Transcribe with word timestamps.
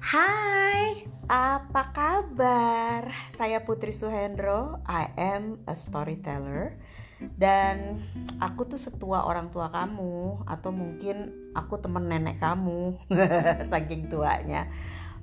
Hai, 0.00 1.04
apa 1.28 1.92
kabar? 1.92 3.12
Saya 3.36 3.60
Putri 3.68 3.92
Suhendro, 3.92 4.80
I 4.88 5.12
am 5.12 5.60
a 5.68 5.76
storyteller. 5.76 6.80
Dan 7.20 8.00
aku 8.40 8.64
tuh 8.64 8.80
setua 8.80 9.28
orang 9.28 9.52
tua 9.52 9.68
kamu 9.68 10.40
Atau 10.48 10.72
mungkin 10.72 11.36
aku 11.52 11.76
temen 11.76 12.08
nenek 12.08 12.40
kamu 12.40 12.96
Saking 13.70 14.08
tuanya. 14.08 14.72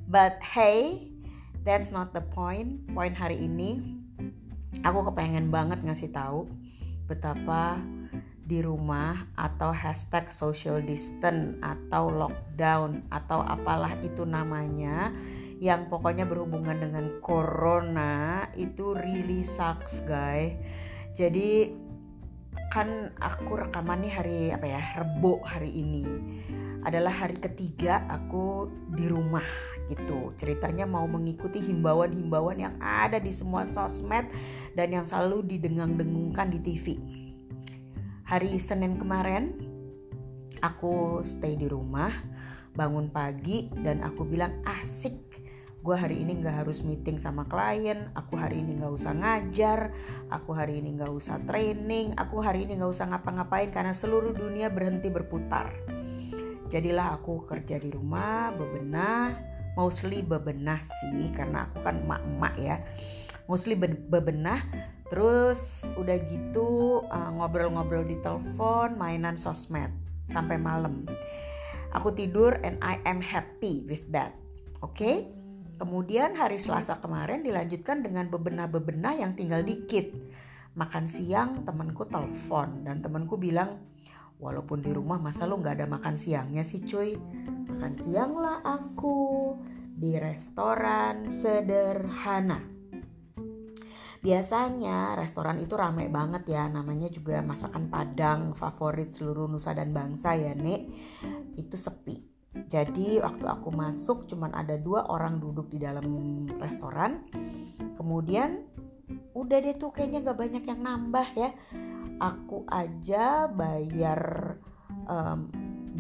But 0.06 0.38
hey, 0.46 1.10
that's 1.66 1.90
not 1.90 2.14
the 2.14 2.22
point. 2.22 2.86
Poin 2.94 3.18
hari 3.18 3.50
ini 3.50 3.82
Aku 4.86 5.02
kepengen 5.10 5.50
banget 5.50 5.82
ngasih 5.82 6.14
tahu 6.14 6.54
Betapa 7.10 7.82
di 8.48 8.64
rumah 8.64 9.28
atau 9.36 9.76
hashtag 9.76 10.32
social 10.32 10.80
distance 10.80 11.60
atau 11.60 12.08
lockdown 12.08 13.04
atau 13.12 13.44
apalah 13.44 14.00
itu 14.00 14.24
namanya 14.24 15.12
yang 15.60 15.92
pokoknya 15.92 16.24
berhubungan 16.24 16.80
dengan 16.80 17.20
corona 17.20 18.48
itu 18.56 18.96
really 18.96 19.44
sucks 19.44 20.00
guys 20.08 20.56
jadi 21.18 21.76
kan 22.68 23.16
aku 23.18 23.58
rekaman 23.58 24.04
nih 24.04 24.14
hari 24.14 24.40
apa 24.52 24.66
ya 24.68 24.82
rebo 25.02 25.42
hari 25.42 25.72
ini. 25.72 26.06
Adalah 26.86 27.26
hari 27.26 27.42
ketiga 27.42 28.06
aku 28.06 28.70
di 28.94 29.10
rumah 29.10 29.44
gitu. 29.90 30.36
Ceritanya 30.38 30.86
mau 30.86 31.10
mengikuti 31.10 31.58
himbauan-himbauan 31.58 32.60
yang 32.62 32.76
ada 32.78 33.18
di 33.18 33.34
semua 33.34 33.66
sosmed 33.66 34.30
dan 34.78 34.94
yang 34.94 35.10
selalu 35.10 35.42
didengang-dengungkan 35.58 36.54
di 36.54 36.60
TV 36.62 37.17
hari 38.28 38.60
Senin 38.60 39.00
kemarin 39.00 39.56
aku 40.60 41.24
stay 41.24 41.56
di 41.56 41.64
rumah 41.72 42.12
bangun 42.76 43.08
pagi 43.08 43.72
dan 43.72 44.04
aku 44.04 44.28
bilang 44.28 44.60
asik 44.68 45.16
gue 45.80 45.96
hari 45.96 46.28
ini 46.28 46.44
nggak 46.44 46.68
harus 46.68 46.84
meeting 46.84 47.16
sama 47.16 47.48
klien 47.48 48.12
aku 48.20 48.36
hari 48.36 48.60
ini 48.60 48.84
nggak 48.84 48.92
usah 49.00 49.16
ngajar 49.16 49.96
aku 50.28 50.52
hari 50.52 50.84
ini 50.84 51.00
nggak 51.00 51.08
usah 51.08 51.40
training 51.48 52.12
aku 52.20 52.44
hari 52.44 52.68
ini 52.68 52.76
nggak 52.76 52.92
usah 52.92 53.08
ngapa-ngapain 53.16 53.72
karena 53.72 53.96
seluruh 53.96 54.36
dunia 54.36 54.68
berhenti 54.68 55.08
berputar. 55.08 55.72
Jadilah 56.68 57.16
aku 57.16 57.48
kerja 57.48 57.80
di 57.80 57.96
rumah 57.96 58.52
bebenah 58.52 59.40
mostly 59.80 60.20
bebenah 60.20 60.84
sih 60.84 61.32
karena 61.32 61.72
aku 61.72 61.80
kan 61.80 62.04
emak-emak 62.04 62.54
ya. 62.60 62.76
Mostly 63.48 63.80
bebenah 63.80 64.60
Terus 65.08 65.88
udah 65.96 66.18
gitu 66.28 67.02
uh, 67.08 67.32
ngobrol-ngobrol 67.40 68.04
di 68.04 68.20
telepon, 68.20 69.00
mainan 69.00 69.40
sosmed 69.40 69.92
sampai 70.28 70.60
malam. 70.60 71.08
Aku 71.96 72.12
tidur 72.12 72.60
and 72.60 72.76
I 72.84 73.00
am 73.08 73.24
happy 73.24 73.88
with 73.88 74.04
that. 74.12 74.36
Oke? 74.84 75.00
Okay? 75.00 75.16
Kemudian 75.78 76.34
hari 76.34 76.58
Selasa 76.58 76.98
kemarin 76.98 77.46
dilanjutkan 77.46 78.02
dengan 78.02 78.28
bebenah-bebenah 78.34 79.22
yang 79.22 79.38
tinggal 79.38 79.62
dikit. 79.62 80.10
Makan 80.74 81.06
siang 81.06 81.62
temanku 81.64 82.10
telepon 82.10 82.82
dan 82.82 83.00
temanku 83.06 83.38
bilang, 83.38 83.78
walaupun 84.42 84.82
di 84.82 84.90
rumah 84.90 85.22
masa 85.22 85.46
lu 85.46 85.62
nggak 85.62 85.78
ada 85.78 85.88
makan 85.90 86.18
siangnya 86.18 86.66
sih 86.66 86.82
cuy. 86.82 87.14
Makan 87.70 87.94
siang 87.94 88.34
lah 88.42 88.66
aku 88.66 89.54
di 89.98 90.18
restoran 90.18 91.30
sederhana 91.30 92.77
Biasanya 94.28 95.16
restoran 95.16 95.64
itu 95.64 95.80
rame 95.80 96.12
banget 96.12 96.52
ya, 96.52 96.68
namanya 96.68 97.08
juga 97.08 97.40
masakan 97.40 97.88
Padang 97.88 98.52
favorit 98.60 99.08
seluruh 99.08 99.48
nusa 99.48 99.72
dan 99.72 99.96
bangsa 99.96 100.36
ya, 100.36 100.52
Nek. 100.52 100.84
Itu 101.56 101.80
sepi. 101.80 102.20
Jadi 102.68 103.24
waktu 103.24 103.48
aku 103.48 103.72
masuk 103.72 104.28
cuman 104.28 104.52
ada 104.52 104.76
dua 104.76 105.08
orang 105.08 105.40
duduk 105.40 105.72
di 105.72 105.80
dalam 105.80 106.44
restoran. 106.60 107.24
Kemudian 107.96 108.68
udah 109.32 109.58
deh 109.64 109.80
tuh 109.80 109.96
kayaknya 109.96 110.28
gak 110.28 110.40
banyak 110.44 110.64
yang 110.68 110.82
nambah 110.84 111.28
ya. 111.32 111.56
Aku 112.20 112.68
aja 112.68 113.48
bayar 113.48 114.60
um, 115.08 115.48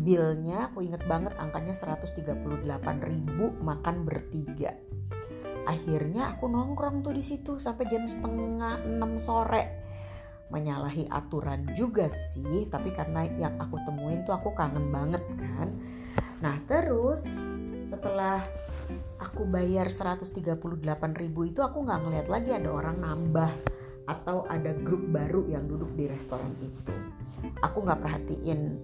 billnya 0.03 0.67
aku 0.67 0.83
inget 0.83 1.01
banget 1.07 1.31
angkanya 1.39 1.73
138 1.73 2.35
ribu 3.07 3.55
makan 3.63 4.03
bertiga 4.03 4.75
akhirnya 5.67 6.31
aku 6.31 6.47
nongkrong 6.47 7.03
tuh 7.03 7.11
di 7.11 7.19
situ 7.19 7.59
sampai 7.59 7.85
jam 7.91 8.07
setengah 8.07 8.87
enam 8.87 9.19
sore. 9.19 9.83
Menyalahi 10.47 11.11
aturan 11.11 11.67
juga 11.75 12.07
sih 12.07 12.71
tapi 12.71 12.95
karena 12.95 13.27
yang 13.35 13.59
aku 13.59 13.83
temuin 13.83 14.23
tuh 14.23 14.31
aku 14.31 14.55
kangen 14.55 14.87
banget 14.87 15.19
kan. 15.35 15.75
Nah 16.39 16.55
terus 16.63 17.27
setelah 17.83 18.39
aku 19.19 19.43
bayar 19.43 19.91
138 19.91 20.39
ribu 21.19 21.43
itu 21.43 21.59
aku 21.59 21.83
nggak 21.83 21.99
ngeliat 21.99 22.27
lagi 22.31 22.55
ada 22.55 22.71
orang 22.71 23.03
nambah 23.03 23.51
atau 24.07 24.47
ada 24.47 24.71
grup 24.87 25.03
baru 25.11 25.51
yang 25.51 25.67
duduk 25.67 25.91
di 25.99 26.07
restoran 26.07 26.55
itu. 26.63 26.95
Aku 27.59 27.83
nggak 27.83 27.99
perhatiin 27.99 28.79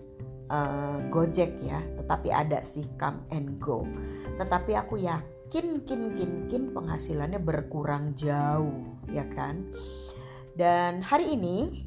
uh, 0.51 0.99
Gojek 1.07 1.63
ya 1.63 1.79
tetapi 1.95 2.27
ada 2.27 2.59
sih 2.59 2.83
come 2.99 3.23
and 3.31 3.55
go. 3.63 3.87
Tetapi 4.35 4.75
aku 4.75 4.99
yakin 4.99 5.42
kin 5.53 5.85
kin 5.85 6.17
kin 6.17 6.49
kin 6.49 6.63
penghasilannya 6.73 7.37
berkurang 7.37 8.17
jauh 8.17 8.97
ya 9.13 9.21
kan? 9.29 9.69
Dan 10.57 11.05
hari 11.05 11.37
ini 11.37 11.85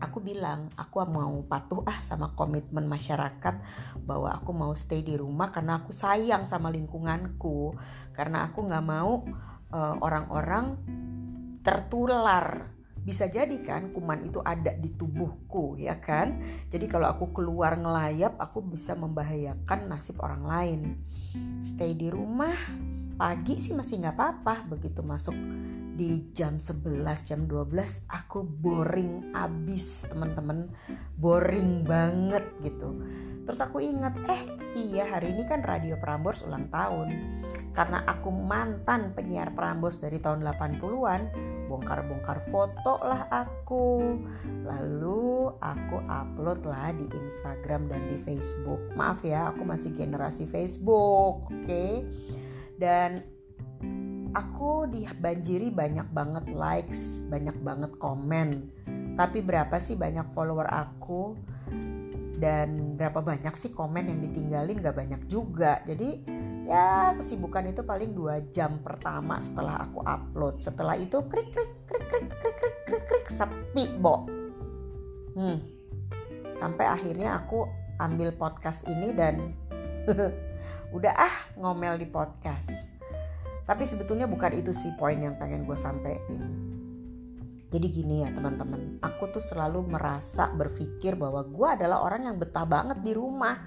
aku 0.00 0.24
bilang 0.24 0.72
aku 0.72 1.04
mau 1.04 1.44
patuh 1.44 1.84
ah 1.84 2.00
sama 2.00 2.32
komitmen 2.32 2.88
masyarakat 2.88 3.60
bahwa 4.08 4.32
aku 4.32 4.56
mau 4.56 4.72
stay 4.72 5.04
di 5.04 5.12
rumah 5.12 5.52
karena 5.52 5.84
aku 5.84 5.92
sayang 5.92 6.48
sama 6.48 6.72
lingkunganku. 6.72 7.76
Karena 8.16 8.48
aku 8.48 8.64
nggak 8.64 8.86
mau 8.88 9.20
uh, 9.68 9.94
orang-orang 10.00 10.80
tertular 11.60 12.73
bisa 13.04 13.28
jadi 13.28 13.52
kan 13.60 13.92
kuman 13.92 14.24
itu 14.24 14.40
ada 14.40 14.72
di 14.72 14.88
tubuhku 14.96 15.76
ya 15.76 16.00
kan? 16.00 16.40
Jadi 16.72 16.88
kalau 16.88 17.12
aku 17.12 17.36
keluar 17.36 17.76
ngelayap 17.76 18.40
aku 18.40 18.64
bisa 18.64 18.96
membahayakan 18.96 19.92
nasib 19.92 20.16
orang 20.24 20.42
lain. 20.48 20.80
Stay 21.60 21.92
di 21.92 22.08
rumah 22.08 22.56
pagi 23.20 23.60
sih 23.60 23.76
masih 23.76 24.00
nggak 24.00 24.16
apa-apa. 24.16 24.64
Begitu 24.72 25.04
masuk 25.04 25.36
di 25.94 26.34
jam 26.34 26.58
11 26.58 27.06
jam 27.26 27.46
12 27.46 28.10
aku 28.10 28.42
boring 28.42 29.30
abis 29.32 30.10
teman-teman. 30.10 30.70
Boring 31.18 31.86
banget 31.86 32.44
gitu. 32.66 32.98
Terus 33.44 33.60
aku 33.60 33.78
ingat 33.78 34.16
eh 34.26 34.42
iya 34.74 35.06
hari 35.06 35.36
ini 35.36 35.46
kan 35.46 35.62
Radio 35.62 35.94
Prambors 35.98 36.42
ulang 36.42 36.68
tahun. 36.68 37.08
Karena 37.74 38.02
aku 38.06 38.30
mantan 38.30 39.14
penyiar 39.14 39.54
Prambors 39.54 39.98
dari 39.98 40.22
tahun 40.22 40.42
80-an 40.42 41.22
bongkar-bongkar 41.70 42.50
foto 42.50 43.02
lah 43.02 43.26
aku. 43.30 44.18
Lalu 44.66 45.54
aku 45.58 45.96
upload 46.06 46.66
lah 46.66 46.90
di 46.94 47.06
Instagram 47.10 47.86
dan 47.86 48.02
di 48.10 48.18
Facebook. 48.22 48.80
Maaf 48.98 49.22
ya 49.22 49.54
aku 49.54 49.62
masih 49.62 49.94
generasi 49.94 50.46
Facebook 50.50 51.46
oke? 51.46 51.62
Okay? 51.66 52.02
dan 52.78 53.22
aku 54.34 54.90
dibanjiri 54.90 55.70
banyak 55.70 56.10
banget 56.10 56.50
likes 56.50 57.22
banyak 57.30 57.54
banget 57.62 57.92
komen. 58.02 58.68
Tapi 59.14 59.46
berapa 59.46 59.78
sih 59.78 59.94
banyak 59.94 60.34
follower 60.34 60.66
aku? 60.66 61.38
Dan 62.34 62.98
berapa 62.98 63.22
banyak 63.22 63.54
sih 63.54 63.70
komen 63.70 64.10
yang 64.10 64.20
ditinggalin? 64.20 64.82
Gak 64.82 64.98
banyak 64.98 65.22
juga. 65.30 65.80
Jadi 65.86 66.18
ya 66.66 67.14
kesibukan 67.14 67.70
itu 67.70 67.86
paling 67.86 68.10
dua 68.10 68.42
jam 68.50 68.82
pertama 68.82 69.38
setelah 69.38 69.86
aku 69.86 70.02
upload. 70.02 70.58
Setelah 70.58 70.98
itu 70.98 71.22
krik 71.30 71.54
krik 71.54 71.72
krik 71.86 72.04
krik 72.10 72.26
krik 72.26 72.56
krik 72.58 72.78
krik 72.84 73.04
krik 73.06 73.26
sepi 73.30 73.86
bo. 74.02 74.26
Hmm. 75.38 75.62
Sampai 76.50 76.90
akhirnya 76.90 77.38
aku 77.38 77.70
ambil 78.02 78.34
podcast 78.34 78.82
ini 78.90 79.14
dan 79.14 79.54
udah 80.96 81.14
ah 81.14 81.36
ngomel 81.54 81.98
di 82.02 82.06
podcast 82.10 82.94
tapi 83.64 83.88
sebetulnya 83.88 84.28
bukan 84.28 84.60
itu 84.60 84.76
sih 84.76 84.92
poin 85.00 85.16
yang 85.16 85.40
pengen 85.40 85.64
gue 85.64 85.76
sampein. 85.76 86.64
Jadi 87.74 87.86
gini 87.90 88.22
ya 88.22 88.30
teman-teman. 88.30 89.02
Aku 89.02 89.34
tuh 89.34 89.42
selalu 89.42 89.88
merasa 89.88 90.52
berpikir 90.54 91.18
bahwa 91.18 91.42
gue 91.42 91.68
adalah 91.74 92.06
orang 92.06 92.30
yang 92.30 92.36
betah 92.38 92.62
banget 92.62 93.02
di 93.02 93.10
rumah. 93.10 93.58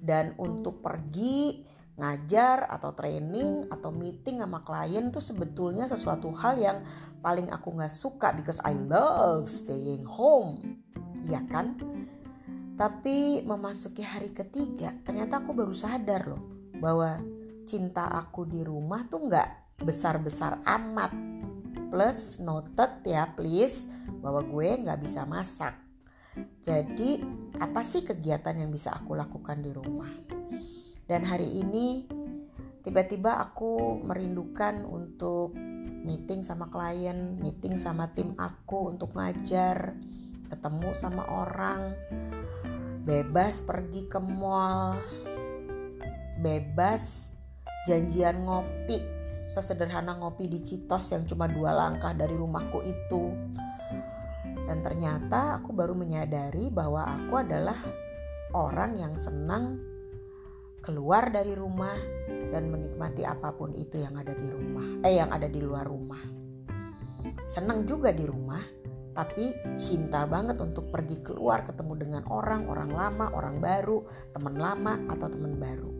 Dan 0.00 0.32
untuk 0.40 0.80
pergi 0.80 1.60
ngajar 2.00 2.72
atau 2.72 2.96
training 2.96 3.68
atau 3.68 3.92
meeting 3.92 4.40
sama 4.40 4.64
klien 4.64 5.12
tuh 5.12 5.20
sebetulnya 5.20 5.84
sesuatu 5.84 6.32
hal 6.32 6.56
yang 6.56 6.78
paling 7.20 7.52
aku 7.52 7.76
nggak 7.76 7.92
suka 7.92 8.32
because 8.32 8.56
I 8.64 8.72
love 8.72 9.52
staying 9.52 10.08
home. 10.08 10.80
Ya 11.28 11.44
kan? 11.44 11.76
Tapi 12.80 13.44
memasuki 13.44 14.00
hari 14.00 14.32
ketiga 14.32 14.96
ternyata 15.04 15.44
aku 15.44 15.52
baru 15.52 15.76
sadar 15.76 16.32
loh 16.32 16.40
bahwa 16.80 17.20
cinta 17.70 18.10
aku 18.10 18.42
di 18.50 18.66
rumah 18.66 19.06
tuh 19.06 19.30
nggak 19.30 19.78
besar-besar 19.86 20.58
amat. 20.66 21.14
Plus 21.86 22.42
noted 22.42 23.06
ya 23.06 23.30
please 23.30 23.86
bahwa 24.18 24.42
gue 24.42 24.82
nggak 24.82 24.98
bisa 24.98 25.22
masak. 25.22 25.78
Jadi 26.66 27.22
apa 27.62 27.86
sih 27.86 28.02
kegiatan 28.02 28.58
yang 28.58 28.74
bisa 28.74 28.90
aku 28.90 29.14
lakukan 29.14 29.62
di 29.62 29.70
rumah? 29.70 30.10
Dan 31.06 31.22
hari 31.22 31.62
ini 31.62 32.10
tiba-tiba 32.82 33.38
aku 33.38 34.02
merindukan 34.02 34.82
untuk 34.86 35.54
meeting 36.02 36.42
sama 36.42 36.66
klien, 36.74 37.38
meeting 37.38 37.78
sama 37.78 38.10
tim 38.10 38.34
aku 38.34 38.94
untuk 38.94 39.14
ngajar, 39.14 39.94
ketemu 40.50 40.90
sama 40.98 41.22
orang, 41.26 41.94
bebas 43.06 43.62
pergi 43.62 44.06
ke 44.06 44.18
mall, 44.22 44.98
bebas 46.38 47.34
janjian 47.88 48.44
ngopi, 48.44 49.00
sesederhana 49.48 50.16
ngopi 50.20 50.46
di 50.46 50.60
Citos 50.60 51.10
yang 51.12 51.24
cuma 51.24 51.48
dua 51.48 51.72
langkah 51.72 52.12
dari 52.12 52.36
rumahku 52.36 52.84
itu. 52.84 53.32
Dan 54.68 54.86
ternyata 54.86 55.58
aku 55.58 55.74
baru 55.74 55.96
menyadari 55.98 56.70
bahwa 56.70 57.02
aku 57.02 57.42
adalah 57.42 57.76
orang 58.54 58.98
yang 58.98 59.14
senang 59.18 59.82
keluar 60.80 61.28
dari 61.28 61.52
rumah 61.52 61.94
dan 62.50 62.72
menikmati 62.72 63.22
apa 63.26 63.52
pun 63.52 63.76
itu 63.76 64.00
yang 64.00 64.16
ada 64.16 64.32
di 64.32 64.48
rumah, 64.48 65.02
eh 65.04 65.18
yang 65.20 65.30
ada 65.30 65.46
di 65.46 65.60
luar 65.60 65.84
rumah. 65.84 66.22
Senang 67.44 67.84
juga 67.84 68.14
di 68.14 68.24
rumah, 68.24 68.62
tapi 69.12 69.52
cinta 69.76 70.24
banget 70.24 70.56
untuk 70.62 70.88
pergi 70.88 71.20
keluar 71.20 71.66
ketemu 71.66 71.94
dengan 71.98 72.22
orang, 72.30 72.64
orang 72.70 72.90
lama, 72.90 73.26
orang 73.34 73.60
baru, 73.60 74.06
teman 74.32 74.56
lama 74.56 74.96
atau 75.10 75.26
teman 75.28 75.60
baru. 75.60 75.99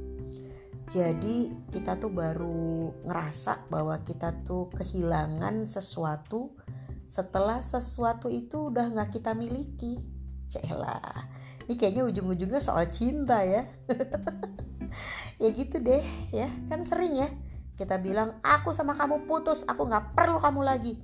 Jadi 0.91 1.55
kita 1.71 2.03
tuh 2.03 2.11
baru 2.11 2.91
ngerasa 3.07 3.71
bahwa 3.71 3.95
kita 4.03 4.43
tuh 4.43 4.67
kehilangan 4.75 5.71
sesuatu 5.71 6.59
setelah 7.07 7.63
sesuatu 7.63 8.27
itu 8.27 8.75
udah 8.75 8.91
nggak 8.91 9.15
kita 9.15 9.31
miliki. 9.31 10.03
Celah, 10.51 11.31
ini 11.71 11.79
kayaknya 11.79 12.11
ujung-ujungnya 12.11 12.59
soal 12.59 12.91
cinta 12.91 13.39
ya. 13.47 13.71
ya 15.43 15.49
gitu 15.55 15.79
deh 15.79 16.03
ya. 16.35 16.51
Kan 16.67 16.83
sering 16.83 17.23
ya 17.23 17.31
kita 17.79 18.03
bilang 18.03 18.43
aku 18.43 18.75
sama 18.75 18.99
kamu 18.99 19.31
putus 19.31 19.63
aku 19.71 19.87
nggak 19.87 20.19
perlu 20.19 20.43
kamu 20.43 20.61
lagi. 20.67 20.99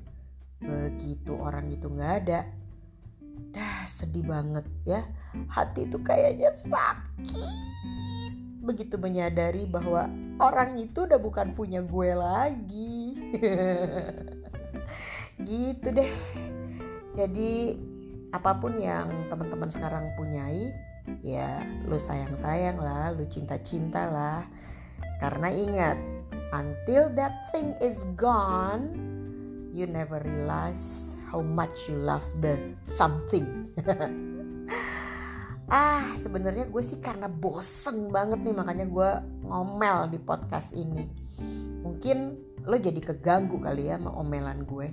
Begitu 0.58 1.30
orang 1.38 1.70
itu 1.70 1.86
nggak 1.86 2.12
ada. 2.26 2.42
Dah 3.54 3.86
sedih 3.86 4.26
banget 4.26 4.66
ya. 4.82 5.06
Hati 5.46 5.86
itu 5.86 6.02
kayaknya 6.02 6.50
sakit 6.50 7.54
begitu 8.66 8.98
menyadari 8.98 9.64
bahwa 9.64 10.10
orang 10.42 10.82
itu 10.82 11.06
udah 11.06 11.22
bukan 11.22 11.54
punya 11.54 11.80
gue 11.80 12.10
lagi 12.12 13.14
gitu 15.46 15.88
deh 15.94 16.12
jadi 17.14 17.78
apa 18.34 18.58
pun 18.58 18.74
yang 18.76 19.08
teman-teman 19.30 19.70
sekarang 19.70 20.10
punyai 20.18 20.74
ya 21.22 21.62
lu 21.86 21.96
sayang-sayang 21.96 22.78
lah, 22.78 23.14
lu 23.14 23.24
cinta-cinta 23.26 24.10
lah. 24.10 24.42
Karena 25.22 25.48
ingat, 25.48 25.98
until 26.52 27.08
that 27.14 27.48
thing 27.54 27.72
is 27.80 28.02
gone, 28.18 28.92
you 29.72 29.88
never 29.88 30.20
realize 30.20 31.16
how 31.30 31.40
much 31.40 31.88
you 31.88 31.96
love 31.96 32.26
the 32.42 32.58
something. 32.84 33.70
ah, 35.70 36.14
sebenarnya 36.14 36.70
gue 36.70 36.82
sih 36.82 37.02
karena 37.02 37.26
bosen 37.26 38.14
banget 38.14 38.42
nih 38.42 38.54
makanya 38.54 38.86
gue 38.86 39.10
ngomel 39.46 40.10
di 40.10 40.18
podcast 40.22 40.74
ini. 40.78 41.06
Mungkin 41.82 42.18
lo 42.66 42.76
jadi 42.78 42.98
keganggu 42.98 43.62
kali 43.62 43.90
ya 43.90 43.98
sama 43.98 44.14
omelan 44.18 44.62
gue. 44.66 44.88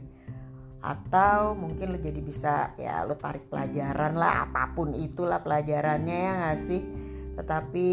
Atau 0.83 1.55
mungkin 1.55 1.95
lo 1.95 1.99
jadi 2.01 2.19
bisa 2.19 2.73
ya 2.75 3.05
lo 3.05 3.15
tarik 3.15 3.47
pelajaran 3.47 4.17
lah 4.17 4.49
apa 4.49 4.73
pun 4.75 4.97
itulah 4.97 5.41
pelajarannya 5.45 6.17
ya 6.17 6.31
gak 6.49 6.59
sih? 6.59 6.81
Tetapi 7.37 7.87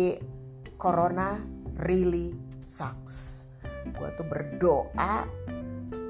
corona 0.80 1.40
really 1.84 2.32
sucks. 2.60 3.44
Gue 3.96 4.08
tuh 4.16 4.24
berdoa 4.28 5.24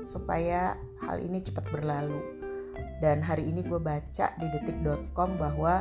supaya 0.06 0.74
hal 1.02 1.22
ini 1.22 1.42
cepat 1.42 1.66
berlalu. 1.70 2.18
Dan 3.00 3.24
hari 3.24 3.48
ini 3.48 3.64
gue 3.64 3.80
baca 3.80 4.36
di 4.36 4.46
detik.com 4.50 5.40
bahwa 5.40 5.80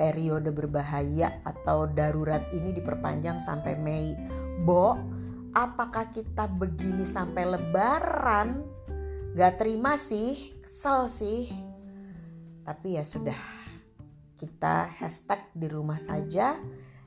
periode 0.00 0.48
berbahaya 0.48 1.44
atau 1.44 1.84
darurat 1.84 2.48
ini 2.56 2.72
diperpanjang 2.72 3.44
sampai 3.44 3.76
Mei 3.76 4.16
Bo 4.64 4.96
apakah 5.52 6.08
kita 6.08 6.48
begini 6.48 7.04
sampai 7.04 7.44
lebaran 7.44 8.64
Gak 9.30 9.62
terima 9.62 9.94
sih, 9.94 10.58
kesel 10.66 11.06
sih. 11.06 11.46
Tapi 12.66 12.98
ya 12.98 13.06
sudah, 13.06 13.38
kita 14.34 14.90
hashtag 14.90 15.38
di 15.54 15.70
rumah 15.70 16.02
saja, 16.02 16.58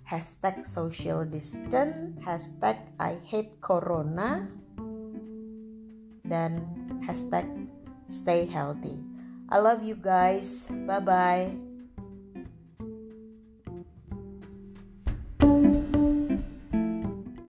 hashtag 0.08 0.64
social 0.64 1.28
distance, 1.28 2.16
hashtag 2.24 2.80
I 2.96 3.20
hate 3.28 3.60
corona, 3.60 4.48
dan 6.24 6.64
hashtag 7.04 7.48
stay 8.08 8.48
healthy. 8.48 9.04
I 9.52 9.60
love 9.60 9.84
you 9.84 10.00
guys. 10.00 10.72
Bye 10.88 11.04
bye. 11.04 11.73